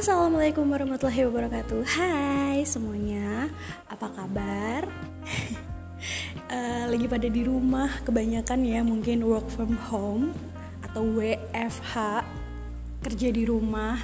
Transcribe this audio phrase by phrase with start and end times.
[0.00, 1.84] Assalamualaikum warahmatullahi wabarakatuh.
[1.84, 3.52] Hai semuanya.
[3.84, 4.88] Apa kabar?
[6.48, 10.32] uh, lagi pada di rumah Kebanyakan ya mungkin work from home
[10.80, 12.24] Atau WFH
[13.04, 14.00] Kerja di rumah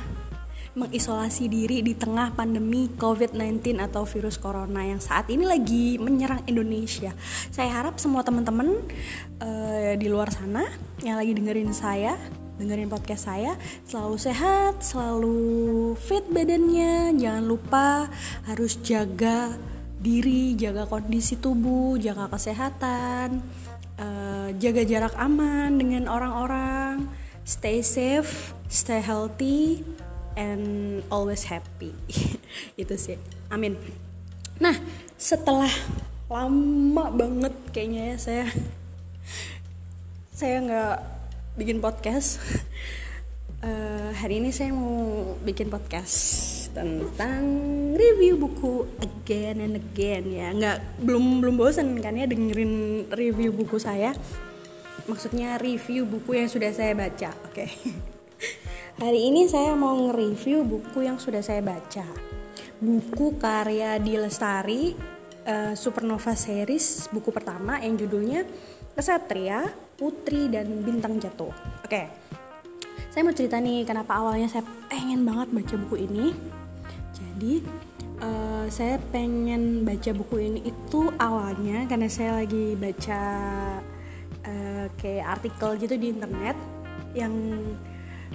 [0.77, 7.17] Mengisolasi diri di tengah pandemi COVID-19 atau virus corona Yang saat ini lagi menyerang Indonesia.
[7.49, 8.85] Saya harap semua teman-teman
[9.41, 10.69] uh, di luar sana
[11.01, 13.55] Yang lagi dengerin saya dengerin podcast saya.
[13.85, 15.39] Selalu sehat selalu
[15.97, 17.17] fit badannya.
[17.17, 18.09] Jangan lupa
[18.49, 19.57] harus jaga
[19.97, 23.41] diri jaga kondisi tubuh jaga kesehatan
[23.97, 27.09] uh, jaga jarak aman dengan orang-orang.
[27.47, 29.87] Stay safe stay healthy
[30.35, 31.95] and always happy.
[32.81, 33.19] Itu sih.
[33.49, 33.79] Amin.
[34.59, 34.77] Nah
[35.17, 35.71] setelah
[36.27, 38.47] lama banget kayaknya ya saya
[40.35, 40.99] saya nggak
[41.57, 42.37] bikin podcast.
[43.65, 46.15] Uh, hari ini saya mau bikin podcast
[46.77, 47.43] tentang
[47.97, 50.53] review buku again and again ya.
[50.53, 54.13] Nggak belum belum bosan kan ya dengerin review buku saya.
[55.09, 57.33] Maksudnya review buku yang sudah saya baca.
[57.49, 57.65] Oke.
[57.65, 57.71] Okay.
[59.03, 62.05] hari ini saya mau nge-review buku yang sudah saya baca.
[62.77, 64.93] Buku karya Di Lestari
[65.49, 68.45] uh, Supernova series buku pertama yang judulnya
[68.93, 71.53] Kesatria Putri dan Bintang Jatuh.
[71.83, 72.09] Oke,
[73.11, 74.61] saya mau cerita nih kenapa awalnya saya
[74.93, 76.37] pengen banget baca buku ini.
[77.17, 77.65] Jadi
[78.21, 83.21] uh, saya pengen baca buku ini itu awalnya karena saya lagi baca
[84.45, 86.57] uh, kayak artikel gitu di internet
[87.17, 87.33] yang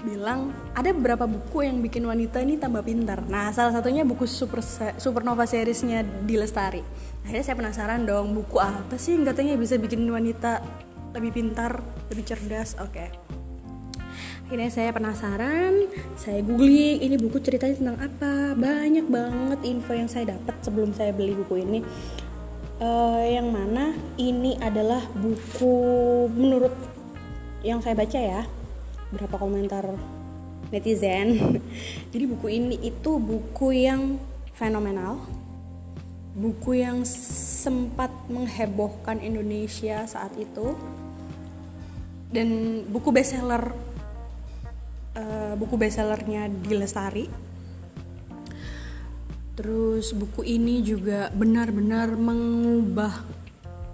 [0.01, 3.21] bilang ada beberapa buku yang bikin wanita ini tambah pintar.
[3.29, 4.65] Nah, salah satunya buku Super
[4.97, 6.81] Supernova seriesnya di Lestari.
[7.21, 10.63] Akhirnya saya penasaran dong, buku apa sih yang katanya bisa bikin wanita
[11.11, 12.91] lebih pintar lebih cerdas oke.
[12.91, 13.09] Okay.
[14.51, 15.87] akhirnya saya penasaran
[16.19, 18.33] saya googling ini buku ceritanya tentang apa?
[18.59, 21.79] Banyak banget info yang saya dapat sebelum saya beli buku ini.
[22.81, 25.77] Uh, yang mana ini adalah buku
[26.33, 26.73] menurut
[27.61, 28.43] yang saya baca ya
[29.15, 29.87] berapa komentar
[30.67, 31.61] netizen.
[32.11, 34.19] Jadi buku ini itu buku yang
[34.51, 35.41] fenomenal
[36.31, 37.03] buku yang
[37.61, 40.73] sempat menghebohkan Indonesia saat itu.
[42.33, 43.77] Dan buku bestseller
[45.13, 47.25] uh, buku bestsellernya di Lestari.
[49.53, 53.41] Terus buku ini juga benar-benar mengubah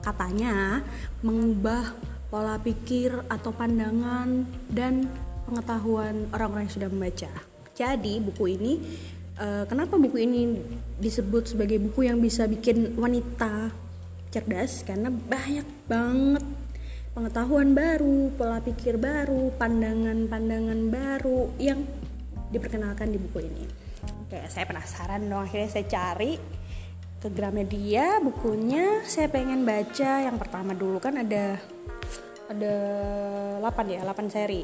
[0.06, 0.80] katanya
[1.20, 1.92] mengubah
[2.32, 5.12] pola pikir atau pandangan dan
[5.44, 7.32] pengetahuan orang-orang yang sudah membaca.
[7.76, 8.74] Jadi buku ini
[9.40, 10.42] uh, kenapa buku ini
[10.98, 13.72] disebut sebagai buku yang bisa bikin wanita
[14.34, 16.44] cerdas karena banyak banget
[17.18, 21.82] pengetahuan baru, pola pikir baru, pandangan-pandangan baru yang
[22.54, 23.66] diperkenalkan di buku ini.
[24.22, 25.42] Oke, saya penasaran dong.
[25.42, 26.38] Akhirnya saya cari
[27.18, 29.02] ke Gramedia bukunya.
[29.10, 31.58] Saya pengen baca yang pertama dulu kan ada
[32.54, 32.74] ada
[33.66, 34.62] 8 ya, 8 seri.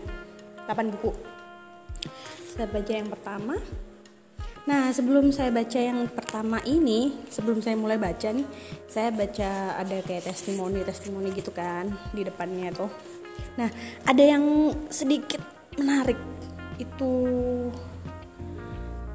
[0.69, 1.09] 8 buku.
[2.53, 3.57] Saya baca yang pertama,
[4.63, 8.47] Nah, sebelum saya baca yang pertama ini, sebelum saya mulai baca nih,
[8.88, 12.88] saya baca ada kayak testimoni-testimoni gitu kan di depannya tuh.
[13.59, 13.68] Nah,
[14.07, 15.44] ada yang sedikit
[15.75, 16.16] menarik
[16.79, 17.13] itu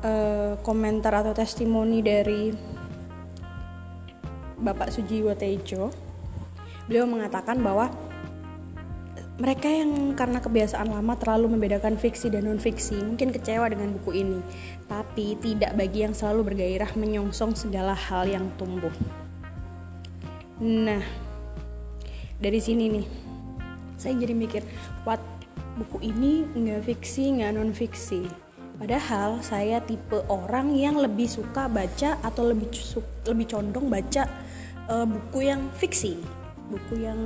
[0.04, 2.53] uh, komentar atau testimoni dari
[4.58, 5.88] Bapak Sujiwo Tejo.
[6.84, 7.88] Beliau mengatakan bahwa
[9.38, 14.19] mereka yang karena kebiasaan lama terlalu membedakan fiksi dan non fiksi mungkin kecewa dengan buku
[14.19, 14.43] ini,
[14.91, 18.91] tapi tidak bagi yang selalu bergairah menyongsong segala hal yang tumbuh.
[20.59, 21.06] Nah,
[22.43, 23.06] dari sini nih,
[23.94, 24.66] saya jadi mikir,
[25.06, 25.22] what
[25.78, 28.26] buku ini nggak fiksi nggak non fiksi.
[28.78, 32.75] Padahal saya tipe orang yang lebih suka baca atau lebih
[33.26, 34.26] lebih condong baca
[34.91, 36.19] uh, buku yang fiksi,
[36.75, 37.22] buku yang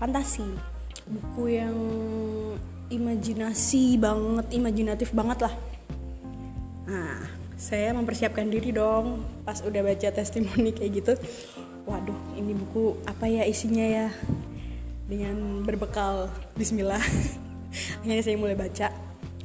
[0.00, 0.73] fantasi
[1.04, 1.76] buku yang
[2.88, 5.54] imajinasi banget imajinatif banget lah.
[6.88, 7.20] Nah
[7.54, 11.12] saya mempersiapkan diri dong pas udah baca testimoni kayak gitu.
[11.84, 14.08] Waduh ini buku apa ya isinya ya?
[15.04, 17.00] Dengan berbekal Bismillah.
[18.00, 18.88] Akhirnya saya mulai baca.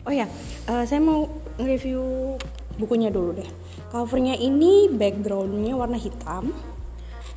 [0.07, 0.27] Oh ya
[0.71, 1.27] uh, saya mau
[1.59, 2.35] review
[2.79, 3.49] bukunya dulu deh.
[3.91, 6.53] Covernya ini backgroundnya warna hitam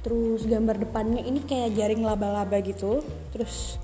[0.03, 3.03] terus gambar depannya ini kayak jaring laba-laba gitu.
[3.35, 3.79] Terus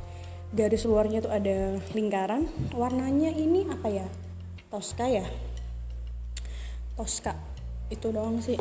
[0.53, 2.49] garis luarnya tuh ada lingkaran.
[2.73, 4.07] Warnanya ini apa ya?
[4.73, 5.25] Tosca ya?
[6.97, 7.37] Tosca.
[7.89, 8.57] Itu doang sih.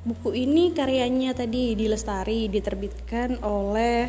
[0.00, 4.08] Buku ini karyanya tadi di Lestari diterbitkan oleh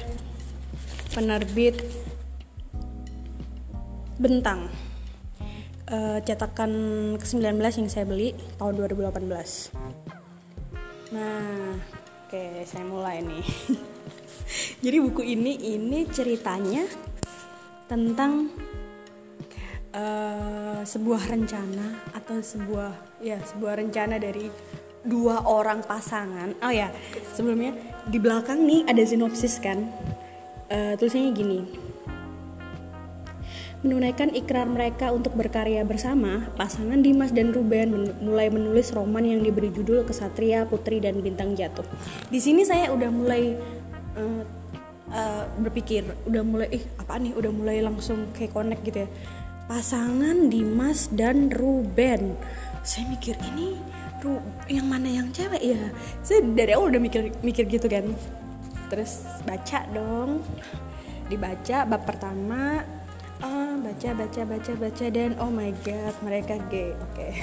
[1.11, 1.75] penerbit
[4.21, 4.69] Bentang.
[5.91, 6.71] Uh, cetakan
[7.19, 9.27] ke-19 yang saya beli tahun 2018
[11.11, 11.75] nah
[12.23, 13.43] oke saya mulai nih.
[14.83, 16.87] Jadi buku ini ini ceritanya
[17.91, 18.47] tentang
[19.91, 24.47] uh, sebuah rencana atau sebuah ya sebuah rencana dari
[25.03, 26.55] dua orang pasangan.
[26.63, 26.87] Oh ya
[27.35, 27.75] sebelumnya
[28.07, 29.91] di belakang nih ada sinopsis kan?
[30.71, 31.59] Uh, tulisannya gini.
[33.81, 39.73] Menunaikan ikrar mereka untuk berkarya bersama, pasangan Dimas dan Ruben mulai menulis roman yang diberi
[39.73, 41.83] judul Kesatria, Putri dan Bintang Jatuh.
[42.29, 43.57] Di sini saya udah mulai
[44.15, 44.45] uh,
[45.11, 49.09] uh, berpikir, udah mulai ih apa nih, udah mulai langsung kayak connect gitu ya.
[49.69, 52.35] Pasangan Dimas dan Ruben.
[52.81, 53.77] Saya mikir ini
[54.21, 54.37] Ru
[54.69, 55.81] yang mana yang cewek ya?
[56.25, 58.09] Saya dari awal udah mikir mikir gitu kan.
[58.89, 60.43] Terus baca dong.
[61.31, 62.83] Dibaca bab pertama
[63.41, 67.33] ah baca baca baca baca dan oh my god mereka gay oke okay.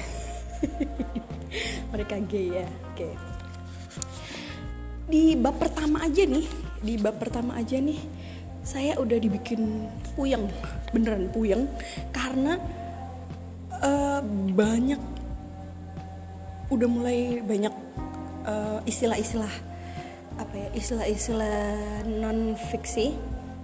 [1.93, 3.15] mereka gay ya oke okay.
[5.11, 6.47] di bab pertama aja nih
[6.83, 7.99] di bab pertama aja nih
[8.63, 10.51] saya udah dibikin puyeng
[10.93, 11.65] beneran puyeng
[12.13, 12.61] karena
[13.81, 14.21] uh,
[14.53, 15.01] banyak
[16.69, 17.73] udah mulai banyak
[18.45, 19.51] uh, istilah-istilah
[20.39, 21.59] apa ya istilah-istilah
[22.07, 23.17] non fiksi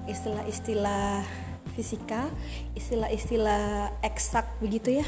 [0.08, 1.22] istilah-istilah
[1.75, 2.31] fisika
[2.78, 5.06] istilah-istilah eksak begitu ya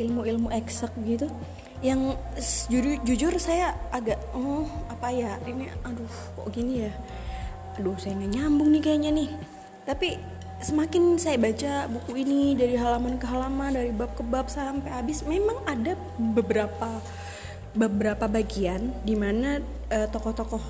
[0.00, 1.28] ilmu-ilmu eksak begitu
[1.84, 2.16] yang
[2.72, 6.92] jujur, jujur saya agak oh apa ya ini aduh kok gini ya
[7.76, 9.30] aduh saya nggak nyambung nih kayaknya nih
[9.84, 10.16] tapi
[10.60, 15.20] semakin saya baca buku ini dari halaman ke halaman dari bab ke bab sampai habis
[15.28, 17.00] memang ada beberapa
[17.76, 19.60] beberapa bagian di mana
[19.92, 20.64] uh, tokoh-tokoh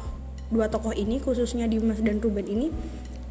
[0.50, 2.74] dua tokoh ini khususnya Dimas dan Ruben ini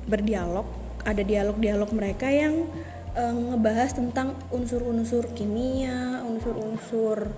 [0.08, 0.64] berdialog
[1.06, 2.66] ada dialog-dialog mereka yang
[3.14, 7.30] uh, ngebahas tentang unsur-unsur kimia, unsur-unsur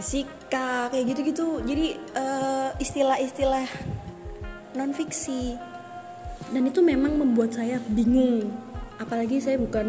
[0.00, 1.62] fisika kayak gitu-gitu.
[1.62, 3.68] Jadi uh, istilah-istilah
[4.72, 5.72] non fiksi
[6.50, 8.50] dan itu memang membuat saya bingung.
[9.00, 9.86] Apalagi saya bukan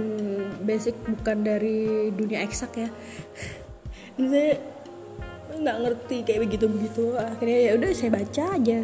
[0.64, 2.90] basic bukan dari dunia eksak ya.
[4.14, 4.62] Saya
[5.54, 8.80] nggak ngerti kayak begitu begitu akhirnya ya udah saya baca aja.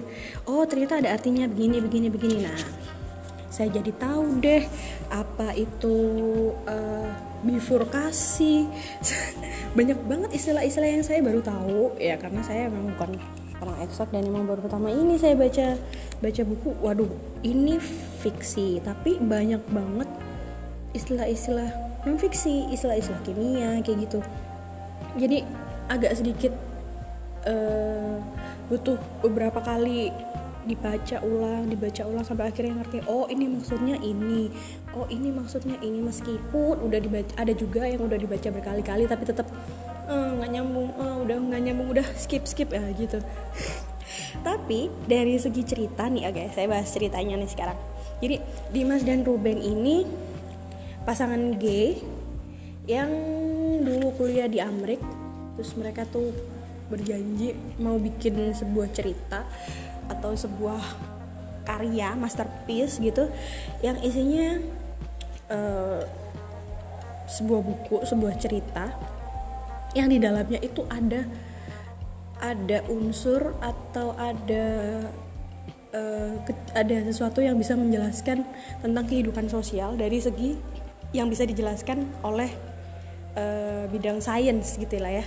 [0.49, 2.37] Oh ternyata ada artinya begini begini begini.
[2.45, 2.57] Nah
[3.49, 4.65] saya jadi tahu deh
[5.13, 5.97] apa itu
[6.65, 7.09] uh,
[7.45, 8.65] bifurkasi.
[9.77, 11.93] Banyak banget istilah-istilah yang saya baru tahu.
[12.01, 13.21] Ya karena saya memang bukan
[13.59, 15.75] orang eksak dan memang baru pertama ini saya baca
[16.23, 16.69] baca buku.
[16.79, 17.11] Waduh
[17.43, 17.79] ini
[18.23, 20.09] fiksi tapi banyak banget
[20.95, 21.69] istilah-istilah
[22.07, 24.19] non fiksi istilah-istilah kimia kayak gitu.
[25.19, 25.43] Jadi
[25.91, 26.53] agak sedikit
[27.47, 28.17] uh,
[28.69, 30.13] butuh beberapa kali
[30.67, 34.53] dibaca ulang dibaca ulang sampai akhirnya ngerti oh ini maksudnya ini.
[34.95, 35.99] Oh ini maksudnya ini.
[36.01, 39.47] Meskipun udah dibaca ada juga yang udah dibaca berkali-kali tapi tetap
[40.09, 43.21] nggak uh, nyambung uh, udah nggak nyambung udah skip skip ya gitu.
[44.47, 47.77] Tapi dari segi cerita nih oke okay, saya bahas ceritanya nih sekarang.
[48.19, 48.35] Jadi
[48.73, 50.03] Dimas dan Ruben ini
[51.07, 52.01] pasangan gay
[52.89, 53.09] yang
[53.85, 54.99] dulu kuliah di Amrik
[55.55, 56.33] terus mereka tuh
[56.89, 59.45] berjanji mau bikin sebuah cerita
[60.09, 60.81] atau sebuah
[61.69, 63.29] karya masterpiece gitu
[63.85, 64.57] yang isinya
[65.53, 66.01] uh,
[67.29, 68.89] sebuah buku sebuah cerita
[69.97, 71.25] yang di dalamnya itu ada
[72.39, 74.65] ada unsur atau ada
[75.91, 76.33] uh,
[76.77, 78.47] ada sesuatu yang bisa menjelaskan
[78.79, 80.55] tentang kehidupan sosial dari segi
[81.11, 82.49] yang bisa dijelaskan oleh
[83.35, 85.25] uh, bidang sains gitu lah ya.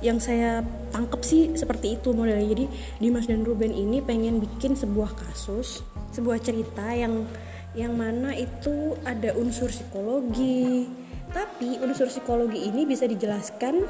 [0.00, 0.64] Yang saya
[0.96, 2.48] tangkep sih seperti itu modelnya.
[2.48, 2.64] Jadi
[2.96, 7.28] Dimas dan Ruben ini pengen bikin sebuah kasus sebuah cerita yang
[7.76, 10.90] yang mana itu ada unsur psikologi
[11.30, 13.82] tapi unsur psikologi ini bisa dijelaskan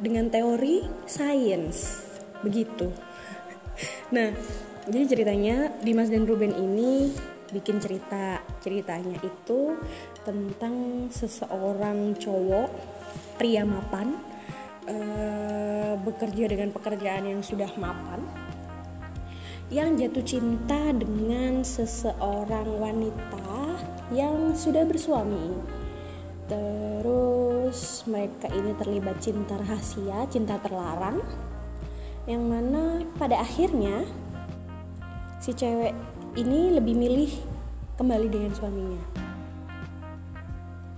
[0.00, 2.06] dengan teori sains.
[2.42, 2.90] Begitu.
[4.10, 4.28] Nah
[4.90, 7.14] jadi ceritanya Dimas dan Ruben ini
[7.54, 8.42] bikin cerita.
[8.60, 9.78] Ceritanya itu
[10.26, 12.68] tentang seseorang cowok
[13.40, 14.20] pria mapan
[14.84, 18.20] uh, bekerja dengan pekerjaan yang sudah mapan
[19.70, 23.78] yang jatuh cinta dengan seseorang wanita
[24.10, 25.78] yang sudah bersuami.
[26.50, 31.22] Terus mereka ini terlibat cinta rahasia, cinta terlarang
[32.26, 34.02] yang mana pada akhirnya
[35.38, 35.94] si cewek
[36.34, 37.32] ini lebih milih
[37.94, 39.02] kembali dengan suaminya.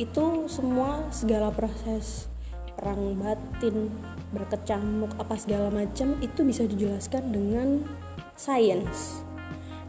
[0.01, 2.33] Itu semua segala proses
[2.73, 3.93] perang batin
[4.33, 7.69] berkecamuk apa segala macam itu bisa dijelaskan dengan
[8.35, 9.23] sains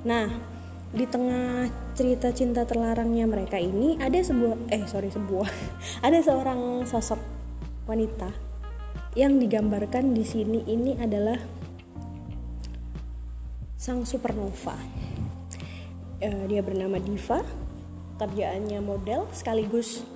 [0.04, 0.28] nah
[0.94, 5.50] di tengah cerita cinta terlarangnya mereka ini ada sebuah eh sorry sebuah
[6.06, 7.18] ada seorang sosok
[7.90, 8.30] wanita
[9.14, 11.38] yang digambarkan di sini ini adalah
[13.78, 14.80] sang supernova.
[16.24, 17.44] Uh, dia bernama Diva,
[18.16, 20.08] kerjaannya model sekaligus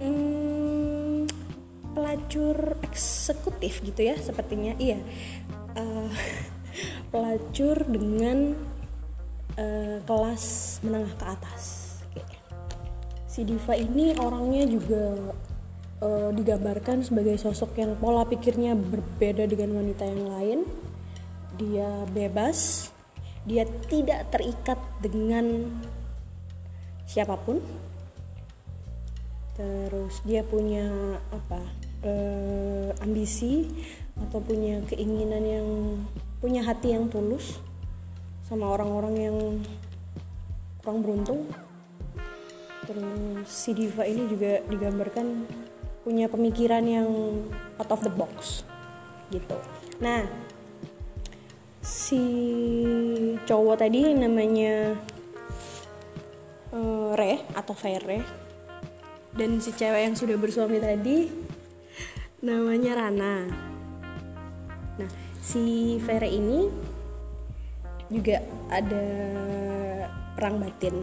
[0.00, 1.28] hmm,
[1.92, 4.72] pelacur eksekutif gitu ya sepertinya.
[4.80, 4.98] Iya,
[5.76, 6.10] uh,
[7.12, 8.56] pelacur dengan
[9.58, 10.44] uh, kelas
[10.82, 11.62] menengah ke atas.
[13.26, 15.34] Si Diva ini orangnya juga
[15.98, 20.58] uh, digambarkan sebagai sosok yang pola pikirnya berbeda dengan wanita yang lain.
[21.58, 22.90] Dia bebas,
[23.42, 25.66] dia tidak terikat dengan
[27.06, 27.58] siapa pun.
[29.54, 30.86] Terus dia punya
[31.30, 31.62] apa?
[32.04, 33.64] Uh, ambisi
[34.28, 35.68] atau punya keinginan yang
[36.38, 37.58] punya hati yang tulus
[38.44, 39.36] sama orang-orang yang
[40.84, 41.48] kurang beruntung.
[42.84, 45.48] Terus si diva ini juga digambarkan
[46.04, 47.08] punya pemikiran yang
[47.80, 48.60] out of the box
[49.32, 49.56] gitu.
[50.04, 50.28] Nah
[51.80, 52.24] si
[53.48, 54.92] cowok tadi namanya
[56.76, 58.20] uh, Re atau Vere
[59.32, 61.32] dan si cewek yang sudah bersuami tadi
[62.44, 63.48] namanya Rana.
[65.00, 65.10] Nah
[65.40, 66.92] si Vere ini
[68.14, 68.38] juga
[68.70, 69.06] ada
[70.38, 71.02] perang batin.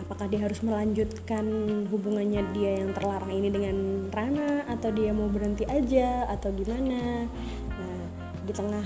[0.00, 1.44] Apakah dia harus melanjutkan
[1.88, 3.76] hubungannya dia yang terlarang ini dengan
[4.08, 7.28] Rana atau dia mau berhenti aja atau gimana?
[7.76, 8.00] Nah
[8.42, 8.84] di tengah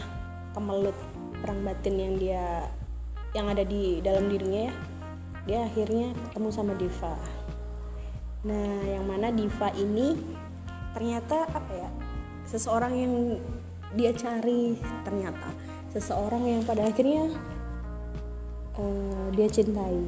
[0.52, 0.94] kemelut
[1.40, 2.66] perang batin yang dia
[3.34, 4.74] yang ada di dalam dirinya ya
[5.46, 7.14] dia akhirnya ketemu sama Diva.
[8.46, 10.18] Nah yang mana Diva ini
[10.94, 11.90] ternyata apa ya?
[12.46, 13.14] Seseorang yang
[13.94, 17.30] dia cari ternyata seseorang yang pada akhirnya
[18.78, 20.00] uh, dia cintai.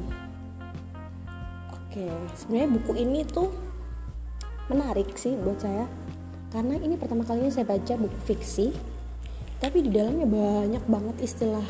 [1.75, 2.05] Oke,
[2.37, 3.49] sebenarnya buku ini tuh
[4.69, 5.89] menarik sih buat saya.
[6.49, 8.73] Karena ini pertama kalinya saya baca buku fiksi
[9.59, 11.65] tapi di dalamnya banyak banget istilah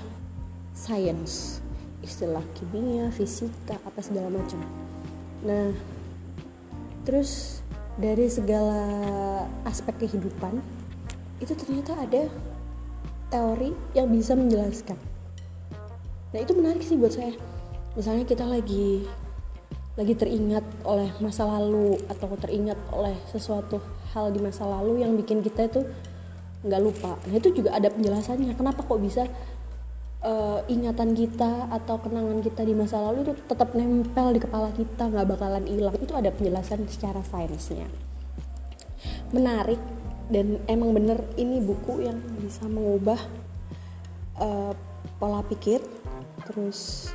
[0.77, 1.57] science.
[2.05, 4.61] Istilah kimia fisika apa segala macam.
[5.43, 5.73] Nah
[7.03, 7.59] terus
[7.99, 8.79] dari segala
[9.65, 10.61] aspek kehidupan
[11.41, 12.29] itu ternyata ada
[13.29, 14.97] teori yang bisa menjelaskan
[16.29, 17.33] nah itu menarik sih buat saya
[17.97, 19.05] misalnya kita lagi
[19.99, 23.83] lagi teringat oleh masa lalu atau teringat oleh sesuatu
[24.15, 25.83] hal di masa lalu yang bikin kita itu
[26.63, 27.19] nggak lupa.
[27.27, 28.55] Nah itu juga ada penjelasannya.
[28.55, 29.27] Kenapa kok bisa
[30.23, 35.11] uh, ingatan kita atau kenangan kita di masa lalu itu tetap nempel di kepala kita
[35.11, 35.95] nggak bakalan hilang.
[35.99, 37.87] Itu ada penjelasan secara sainsnya.
[39.35, 39.79] Menarik
[40.29, 43.17] dan emang bener ini buku yang bisa mengubah
[44.37, 44.71] uh,
[45.17, 45.81] pola pikir.
[46.45, 47.09] Terus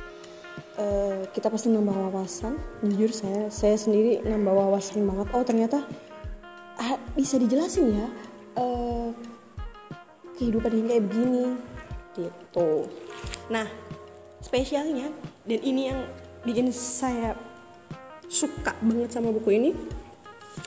[0.75, 2.59] uh, kita pasti nambah wawasan.
[2.83, 5.27] Jujur saya saya sendiri nambah wawasan banget.
[5.31, 5.87] Oh ternyata
[6.75, 8.07] uh, bisa dijelasin ya
[8.59, 9.09] uh,
[10.35, 11.45] kehidupan yang kayak begini.
[12.15, 12.69] Gitu.
[13.47, 13.67] Nah
[14.43, 15.09] spesialnya
[15.47, 16.03] dan ini yang
[16.43, 17.33] bikin saya
[18.27, 19.71] suka banget sama buku ini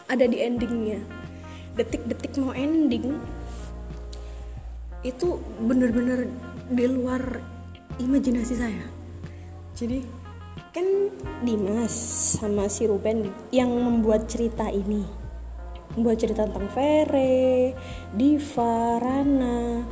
[0.08, 1.17] ada di endingnya
[1.78, 3.14] detik-detik mau ending
[5.06, 6.26] itu bener-bener
[6.66, 7.38] di luar
[8.02, 8.84] imajinasi saya.
[9.78, 10.02] Jadi
[10.74, 10.86] kan
[11.46, 11.94] Dimas
[12.38, 15.06] sama si Ruben yang membuat cerita ini.
[15.94, 17.72] Membuat cerita tentang Vere,
[18.10, 19.86] Diva, Rana.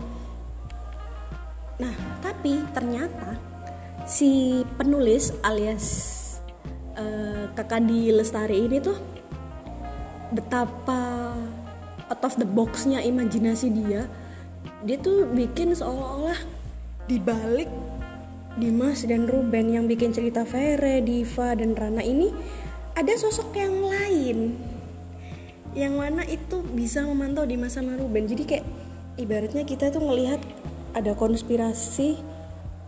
[1.79, 3.39] Nah tapi ternyata
[4.07, 5.87] si penulis alias
[6.99, 8.99] uh, kakak di Lestari ini tuh
[10.35, 11.35] betapa
[12.11, 14.07] out of the boxnya imajinasi dia
[14.83, 16.39] dia tuh bikin seolah-olah
[17.07, 17.71] dibalik
[18.57, 22.33] Dimas dan Ruben yang bikin cerita Vere, Diva, dan Rana ini
[22.97, 24.57] ada sosok yang lain.
[25.77, 28.25] Yang mana itu bisa memantau Dimas sama Ruben.
[28.25, 28.65] Jadi kayak
[29.21, 30.41] ibaratnya kita tuh ngelihat
[30.97, 32.17] ada konspirasi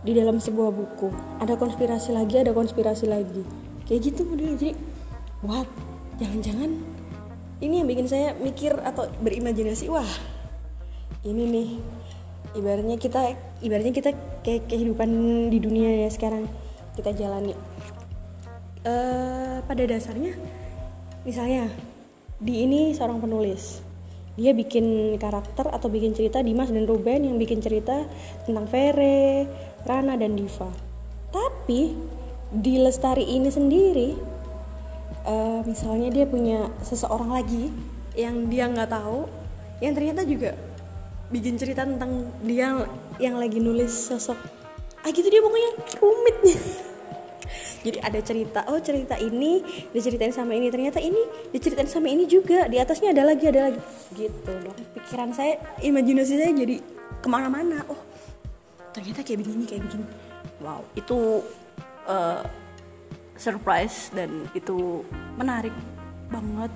[0.01, 1.13] di dalam sebuah buku.
[1.37, 3.45] Ada konspirasi lagi ada konspirasi lagi.
[3.85, 4.57] Kayak gitu modelnya.
[4.57, 4.73] Jadi
[5.45, 5.69] what?
[6.17, 6.98] Jangan-jangan
[7.59, 10.07] ini yang bikin saya mikir atau berimajinasi wah
[11.27, 11.69] ini nih
[12.55, 14.11] ibaratnya kita ibaratnya kita
[14.41, 15.09] kayak kehidupan
[15.51, 16.47] di dunia ya sekarang.
[16.95, 17.55] Kita jalani
[18.83, 20.35] uh, pada dasarnya
[21.23, 21.71] misalnya
[22.39, 23.83] di ini seorang penulis.
[24.39, 28.07] Dia bikin karakter atau bikin cerita Dimas dan Ruben yang bikin cerita
[28.47, 29.43] tentang Vere,
[29.83, 30.71] Rana dan Diva.
[31.27, 31.91] Tapi
[32.47, 34.15] di Lestari ini sendiri,
[35.29, 37.69] uh, misalnya dia punya seseorang lagi
[38.17, 39.29] yang dia nggak tahu,
[39.79, 40.57] yang ternyata juga
[41.29, 42.73] bikin cerita tentang dia
[43.21, 44.37] yang lagi nulis sosok.
[45.05, 45.71] Ah gitu dia pokoknya
[46.01, 46.37] rumit.
[47.85, 49.63] Jadi ada cerita oh cerita ini
[49.95, 51.23] diceritain sama ini ternyata ini
[51.55, 53.79] diceritain sama ini juga di atasnya ada lagi ada lagi.
[54.11, 54.75] Gitu loh.
[54.99, 56.83] Pikiran saya imajinasi saya jadi
[57.23, 57.87] ke mana-mana.
[57.87, 58.01] Oh
[58.91, 60.05] ternyata kayak begini kayak begini.
[60.59, 61.39] Wow itu
[62.03, 62.43] uh,
[63.39, 65.07] surprise dan itu
[65.39, 65.71] menarik
[66.27, 66.71] banget.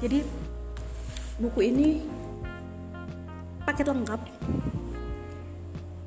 [0.00, 0.24] Jadi
[1.36, 1.88] buku ini
[3.68, 4.20] paket lengkap.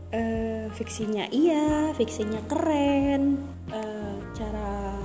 [0.10, 3.38] Uh, fiksinya iya fiksinya keren.
[3.70, 4.98] Uh, cara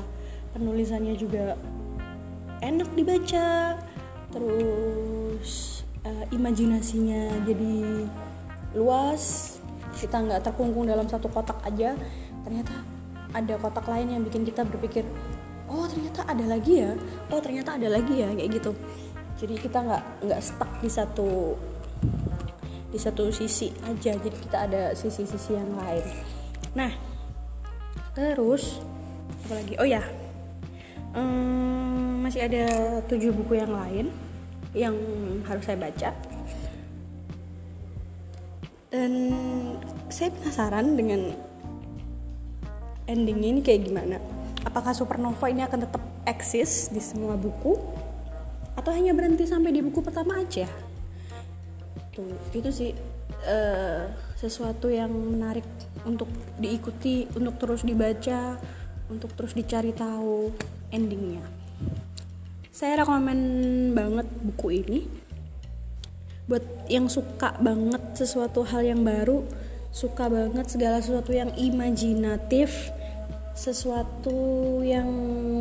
[0.56, 1.60] penulisannya juga
[2.64, 3.76] enak dibaca.
[4.32, 8.08] Terus uh, imajinasinya jadi
[8.72, 9.56] luas.
[9.94, 11.92] Kita nggak terkungkung dalam satu kotak aja.
[12.44, 12.93] Ternyata
[13.34, 15.02] ada kotak lain yang bikin kita berpikir
[15.66, 16.94] oh ternyata ada lagi ya.
[17.28, 18.72] Oh ternyata ada lagi ya kayak gitu.
[19.42, 21.58] Jadi kita nggak nggak stuck di satu
[22.94, 24.14] di satu sisi aja.
[24.14, 26.04] Jadi kita ada sisi-sisi yang lain.
[26.78, 26.92] Nah
[28.14, 28.78] terus
[29.44, 29.74] apa lagi?
[29.82, 30.02] Oh ya.
[31.14, 32.66] Hmm, masih ada
[33.06, 34.10] tujuh buku yang lain
[34.74, 34.94] yang
[35.46, 36.10] harus saya baca.
[38.94, 39.34] Dan
[40.06, 41.34] saya penasaran dengan
[43.04, 44.16] ending ini kayak gimana?
[44.64, 47.76] Apakah supernova ini akan tetap eksis di semua buku?
[48.74, 50.66] Atau hanya berhenti sampai di buku pertama aja?
[52.16, 52.90] Tuh itu sih
[53.44, 55.66] uh, sesuatu yang menarik
[56.04, 58.58] untuk diikuti untuk terus dibaca
[59.08, 60.52] untuk terus dicari tahu
[60.88, 61.44] endingnya.
[62.74, 63.40] Saya rekomen
[63.94, 65.00] banget buku ini.
[66.44, 69.44] Buat yang suka banget sesuatu hal yang baru
[69.94, 72.90] suka banget segala sesuatu yang imajinatif
[73.54, 75.06] sesuatu yang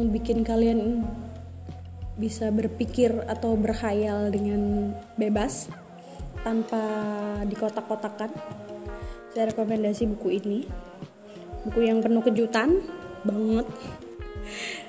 [0.09, 1.05] bikin kalian
[2.17, 5.69] bisa berpikir atau berkhayal dengan bebas
[6.41, 6.81] tanpa
[7.45, 8.33] dikotak-kotakan.
[9.33, 10.59] Saya rekomendasi buku ini.
[11.69, 12.81] Buku yang penuh kejutan
[13.21, 13.69] banget.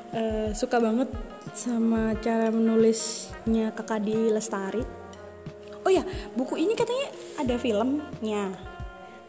[0.08, 1.12] Uh, suka banget
[1.52, 5.04] sama cara menulisnya kakak di Lestari
[5.84, 6.02] oh ya
[6.32, 8.73] buku ini katanya ada filmnya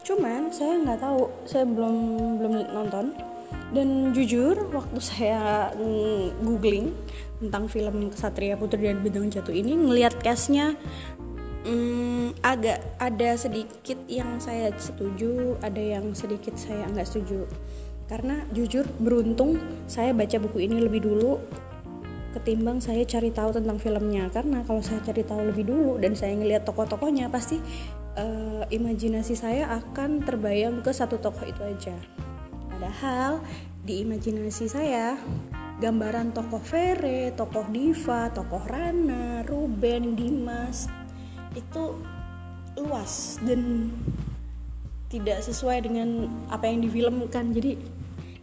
[0.06, 1.26] cuman saya nggak tahu.
[1.44, 1.96] Saya belum
[2.38, 3.06] belum nonton.
[3.74, 5.74] Dan jujur waktu saya
[6.38, 6.94] googling
[7.42, 10.78] tentang film Kesatria Putri dan Bintang Jatuh ini ngelihat castnya
[11.66, 17.44] hmm, agak ada sedikit yang saya setuju ada yang sedikit saya nggak setuju.
[18.06, 19.58] Karena jujur beruntung
[19.90, 21.42] saya baca buku ini lebih dulu
[22.38, 24.30] ketimbang saya cari tahu tentang filmnya.
[24.30, 27.58] Karena kalau saya cari tahu lebih dulu dan saya ngelihat tokoh-tokohnya pasti
[28.16, 31.94] uh, imajinasi saya akan terbayang ke satu tokoh itu aja.
[32.72, 33.44] Padahal
[33.86, 35.16] di imajinasi saya
[35.78, 40.88] gambaran tokoh Vere, tokoh Diva, tokoh Rana, Ruben, Dimas
[41.56, 41.96] itu
[42.76, 43.88] luas dan
[45.08, 47.52] tidak sesuai dengan apa yang difilmkan.
[47.52, 47.78] Jadi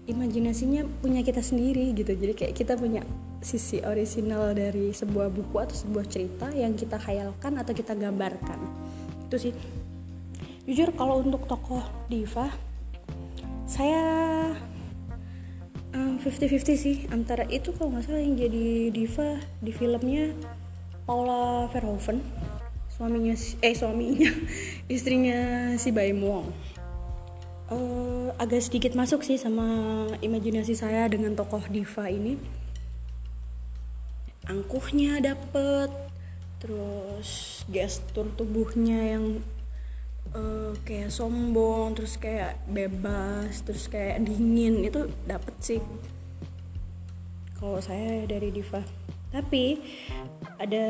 [0.10, 2.14] imajinasinya punya kita sendiri gitu.
[2.14, 3.06] Jadi kayak kita punya
[3.44, 8.83] sisi orisinal dari sebuah buku atau sebuah cerita yang kita khayalkan atau kita gambarkan
[9.34, 9.54] itu sih.
[10.70, 12.54] Jujur kalau untuk tokoh diva
[13.66, 14.06] saya
[15.98, 16.96] um, 50-50 sih.
[17.10, 20.38] Antara itu kalau nggak salah yang jadi diva di filmnya
[21.10, 22.22] Paula Verhoeven.
[22.94, 23.34] Suaminya
[23.66, 24.30] eh suaminya
[24.94, 26.54] istrinya si Baim Wong
[27.74, 29.66] uh, agak sedikit masuk sih sama
[30.22, 32.38] imajinasi saya dengan tokoh diva ini.
[34.46, 35.90] Angkuhnya dapet
[36.64, 39.44] terus gestur tubuhnya yang
[40.32, 45.82] uh, kayak sombong terus kayak bebas terus kayak dingin itu dapet sih.
[47.60, 48.80] Kalau saya dari diva.
[49.34, 49.82] Tapi
[50.62, 50.86] ada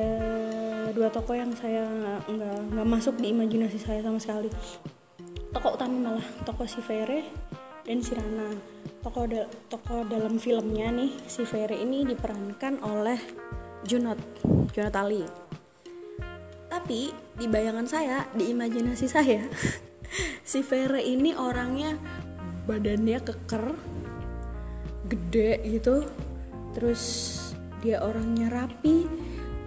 [0.91, 1.87] dua tokoh yang saya
[2.27, 4.53] nggak nggak masuk di imajinasi saya sama sekali.
[5.53, 7.23] Tokoh utama malah tokoh si Vere
[7.87, 8.51] dan si Rana.
[8.99, 13.19] Tokoh da tokoh dalam filmnya nih si Vere ini diperankan oleh
[13.87, 14.19] Junot
[14.75, 15.42] Junot Ali
[16.73, 19.45] tapi di bayangan saya di imajinasi saya
[20.49, 21.93] si Vere ini orangnya
[22.65, 23.77] badannya keker
[25.07, 26.07] gede gitu.
[26.73, 27.01] Terus
[27.85, 29.05] dia orangnya rapi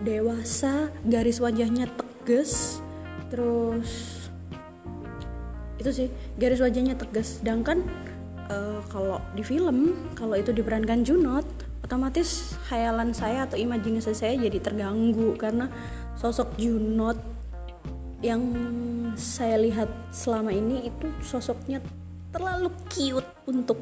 [0.03, 2.83] dewasa garis wajahnya tegas.
[3.31, 3.90] Terus
[5.79, 6.09] itu sih
[6.40, 7.38] garis wajahnya tegas.
[7.38, 7.87] Sedangkan
[8.51, 11.47] uh, kalau di film kalau itu diperankan Junot
[11.87, 15.38] otomatis khayalan saya atau imajinasi saya jadi terganggu.
[15.38, 15.71] Karena
[16.16, 17.20] sosok Junot
[18.24, 18.42] yang
[19.16, 21.85] saya lihat selama ini itu sosoknya
[22.33, 23.81] terlalu cute untuk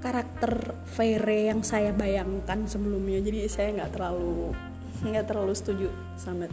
[0.00, 3.20] karakter Fere yang saya bayangkan sebelumnya.
[3.24, 4.52] Jadi saya nggak terlalu
[5.04, 5.88] nggak terlalu setuju
[6.20, 6.48] sama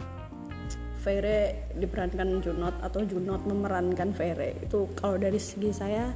[1.04, 6.10] Fere diperankan Junot atau Junot memerankan Fere itu kalau dari segi saya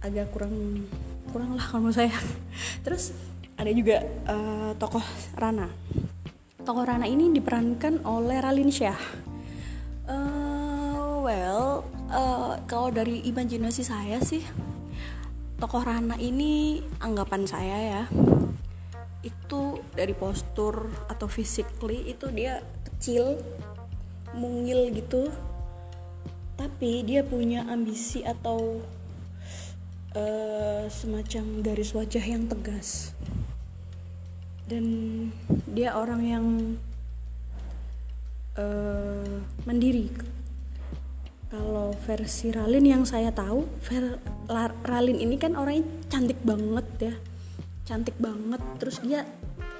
[0.00, 0.86] agak kurang
[1.34, 2.14] kurang lah kalau saya.
[2.86, 3.12] Terus
[3.58, 4.00] ada juga
[4.30, 5.04] uh, tokoh
[5.36, 5.68] Rana
[6.62, 9.00] tokoh Rana ini diperankan oleh Ralin Syah
[10.08, 14.44] uh, well uh, kalau dari imajinasi saya sih
[15.60, 18.02] tokoh Rana ini anggapan saya ya
[19.20, 23.36] itu dari postur atau physically itu dia kecil
[24.34, 25.28] mungil gitu.
[26.56, 28.84] Tapi dia punya ambisi atau
[30.12, 33.16] uh, semacam garis wajah yang tegas
[34.70, 34.86] dan
[35.66, 36.46] dia orang yang
[38.54, 39.34] uh,
[39.66, 40.06] mandiri.
[41.50, 44.22] Kalau versi Ralin yang saya tahu Ver,
[44.86, 47.14] Ralin ini kan orangnya cantik banget ya.
[47.82, 49.26] Cantik banget terus dia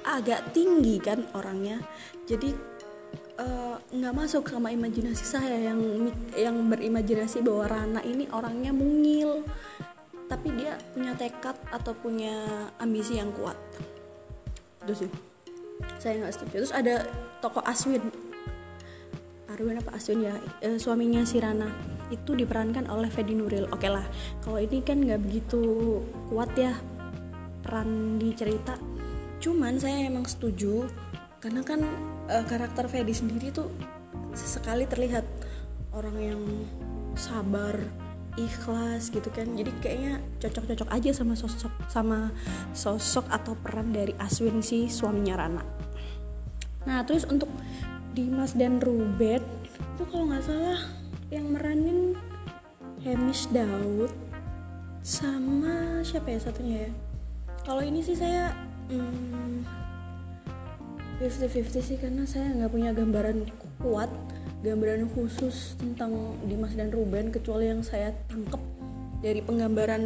[0.03, 1.79] agak tinggi kan orangnya.
[2.27, 2.51] Jadi
[3.39, 9.47] eh, nggak uh, masuk sama imajinasi saya yang yang berimajinasi bahwa Rana ini orangnya mungil.
[10.27, 13.55] Tapi dia punya tekad atau punya ambisi yang kuat
[14.85, 15.09] itu sih.
[15.97, 16.53] Saya nggak setuju.
[16.61, 17.05] Terus ada
[17.41, 18.01] tokoh Aswin.
[19.51, 20.35] Arwin apa Aswin ya?
[20.61, 21.69] E, suaminya si Rana.
[22.09, 23.69] Itu diperankan oleh Fedi Nuril.
[23.71, 24.03] Oke lah
[24.43, 25.61] kalau ini kan nggak begitu
[26.29, 26.73] kuat ya
[27.61, 28.77] peran di cerita.
[29.41, 30.85] Cuman saya emang setuju
[31.41, 31.81] karena kan
[32.29, 33.69] e, karakter Fedi sendiri tuh
[34.31, 35.25] sesekali terlihat
[35.91, 36.41] orang yang
[37.19, 37.75] sabar
[38.39, 39.47] ikhlas gitu kan.
[39.55, 42.31] Jadi kayaknya cocok-cocok aja sama sosok sama
[42.71, 45.63] sosok atau peran dari Aswin si suaminya Rana.
[46.87, 47.51] Nah terus untuk
[48.11, 50.79] Dimas dan Rubet itu kalau nggak salah
[51.31, 52.19] yang meranin
[53.01, 54.11] Hemish Daud
[55.01, 56.91] sama siapa ya satunya ya?
[57.65, 58.53] Kalau ini sih saya
[58.89, 59.63] hmm,
[61.21, 63.45] 50-50 sih karena saya nggak punya gambaran
[63.77, 64.09] kuat
[64.61, 68.61] gambaran khusus tentang Dimas dan Ruben kecuali yang saya tangkep
[69.25, 70.03] dari penggambaran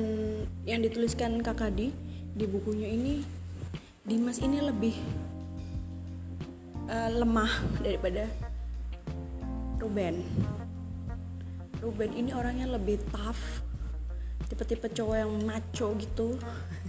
[0.64, 1.92] yang dituliskan Kakadi
[2.36, 3.20] di bukunya ini
[4.08, 4.96] Dimas ini lebih
[6.88, 7.52] uh, lemah
[7.84, 8.32] daripada
[9.76, 10.24] Ruben.
[11.84, 13.66] Ruben ini orangnya lebih tough
[14.48, 16.40] tipe-tipe cowok yang maco gitu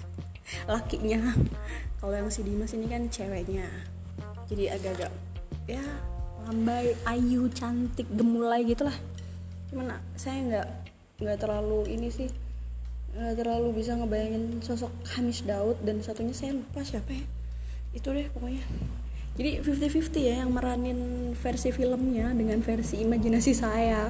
[0.71, 1.35] lakinya.
[1.99, 3.67] Kalau yang si Dimas ini kan ceweknya.
[4.47, 5.11] Jadi agak-agak
[5.67, 5.83] ya
[6.47, 8.95] lambai ayu cantik gemulai gitulah.
[9.69, 10.69] Cuman saya nggak
[11.19, 12.31] nggak terlalu ini sih
[13.17, 17.27] nggak terlalu bisa ngebayangin sosok Hamis Daud dan satunya saya lupa siapa ya.
[17.91, 18.63] Itu deh pokoknya.
[19.37, 24.09] Jadi 50-50 ya yang meranin versi filmnya dengan versi imajinasi saya.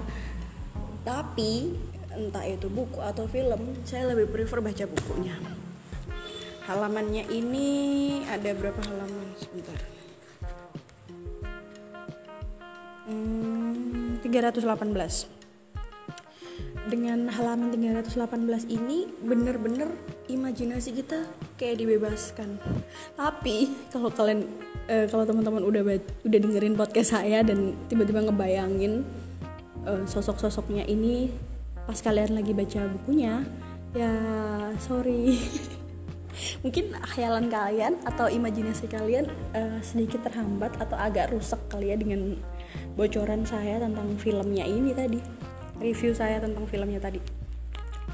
[1.02, 1.72] Tapi
[2.16, 5.34] entah itu buku atau film saya lebih prefer baca bukunya.
[6.66, 7.68] Halamannya ini
[8.26, 8.95] ada berapa halaman
[14.36, 15.36] 318
[16.86, 19.90] dengan halaman 318 ini bener-bener
[20.30, 21.26] imajinasi kita
[21.58, 22.60] kayak dibebaskan.
[23.18, 24.46] Tapi kalau kalian
[24.86, 25.82] uh, kalau teman-teman udah
[26.22, 29.02] udah dengerin podcast saya dan tiba-tiba ngebayangin
[29.82, 31.32] uh, sosok-sosoknya ini
[31.88, 33.42] pas kalian lagi baca bukunya
[33.96, 34.12] ya
[34.78, 35.40] sorry.
[36.62, 42.36] Mungkin khayalan kalian atau imajinasi kalian uh, sedikit terhambat atau agak rusak kali ya dengan
[42.94, 45.20] bocoran saya tentang filmnya ini tadi.
[45.76, 47.20] Review saya tentang filmnya tadi.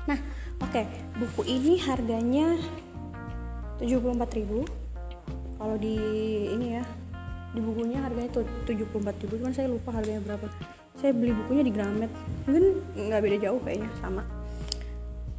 [0.08, 0.18] Nah
[0.62, 0.72] oke.
[0.72, 0.84] Okay,
[1.18, 2.58] buku ini harganya
[3.78, 5.94] 74.000 kalau di
[6.50, 6.84] ini ya
[7.52, 10.46] di bukunya harganya tuh 74.000 cuman saya lupa harganya berapa.
[10.98, 12.10] Saya beli bukunya di Gramet.
[12.48, 12.64] Mungkin
[12.98, 14.22] nggak beda jauh kayaknya sama.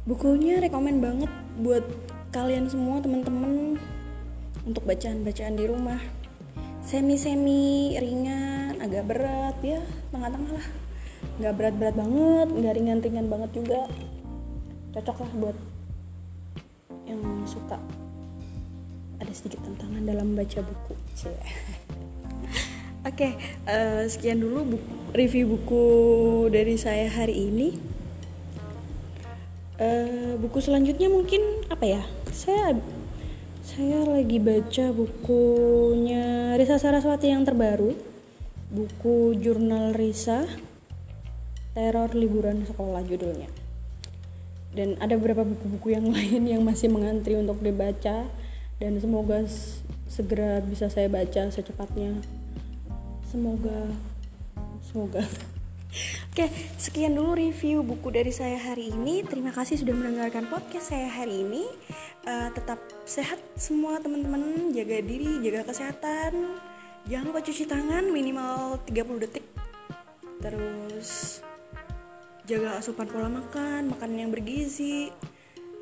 [0.04, 1.84] Bukunya rekomen banget buat
[2.32, 3.80] kalian semua teman-teman
[4.64, 6.00] untuk bacaan-bacaan di rumah.
[6.84, 9.80] Semi-semi ringan agak berat ya
[10.12, 10.66] tengah-tengah lah.
[11.40, 13.88] Nggak berat-berat banget nggak ringan-ringan banget juga.
[14.92, 15.56] Cocok lah buat
[17.08, 17.80] yang suka.
[19.24, 20.94] Ada sedikit tantangan dalam baca buku.
[23.04, 23.32] Oke okay,
[23.68, 25.84] uh, eh, sekian dulu buku, review buku
[26.52, 27.68] dari saya hari ini.
[29.74, 32.02] Uh, buku selanjutnya mungkin apa ya?
[32.32, 32.78] Saya
[33.64, 38.13] saya lagi baca bukunya Risa Saraswati yang terbaru
[38.72, 40.46] buku jurnal Risa
[41.74, 43.50] Teror Liburan Sekolah judulnya
[44.74, 48.26] dan ada beberapa buku-buku yang lain yang masih mengantri untuk dibaca
[48.82, 49.46] dan semoga
[50.10, 52.20] segera bisa saya baca secepatnya
[53.30, 53.90] semoga
[54.82, 55.22] semoga
[56.34, 59.22] Oke, sekian dulu review buku dari saya hari ini.
[59.22, 61.62] Terima kasih sudah mendengarkan podcast saya hari ini.
[62.26, 66.58] Uh, tetap sehat semua teman-teman, jaga diri, jaga kesehatan.
[67.04, 69.44] Jangan lupa cuci tangan minimal 30 detik.
[70.40, 71.40] Terus
[72.48, 75.12] jaga asupan pola makan, makan yang bergizi.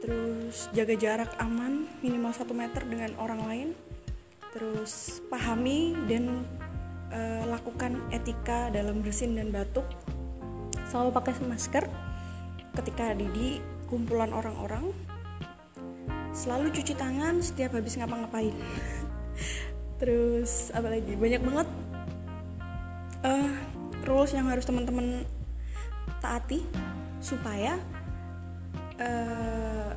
[0.03, 3.69] terus jaga jarak aman minimal satu meter dengan orang lain
[4.51, 6.43] terus pahami dan
[7.15, 9.87] uh, lakukan etika dalam bersin dan batuk
[10.91, 11.87] selalu pakai masker
[12.83, 14.91] ketika ada di kumpulan orang-orang
[16.35, 18.59] selalu cuci tangan setiap habis ngapa-ngapain
[20.03, 21.15] terus apa lagi?
[21.15, 21.69] Banyak banget
[23.23, 23.55] uh,
[24.03, 25.23] rules yang harus teman-teman
[26.19, 26.67] taati
[27.23, 27.79] supaya
[28.99, 29.95] uh,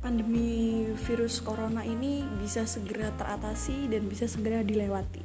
[0.00, 5.20] pandemi virus corona ini bisa segera teratasi dan bisa segera dilewati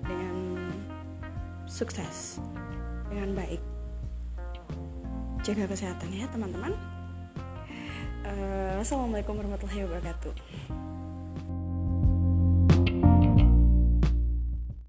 [0.00, 0.72] dengan
[1.68, 2.40] sukses
[3.12, 3.60] dengan baik.
[5.44, 6.72] Jaga kesehatan ya teman-teman.
[8.24, 10.83] Uh, assalamualaikum warahmatullahi wabarakatuh